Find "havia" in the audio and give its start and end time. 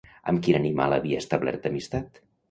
0.95-1.19